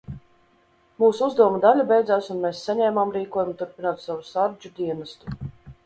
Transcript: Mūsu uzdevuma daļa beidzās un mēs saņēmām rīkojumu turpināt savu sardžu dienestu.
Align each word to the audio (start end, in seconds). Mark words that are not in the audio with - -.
Mūsu 1.03 1.23
uzdevuma 1.27 1.61
daļa 1.67 1.85
beidzās 1.93 2.31
un 2.37 2.41
mēs 2.47 2.65
saņēmām 2.71 3.15
rīkojumu 3.19 3.57
turpināt 3.63 4.05
savu 4.09 4.29
sardžu 4.35 4.77
dienestu. 4.83 5.37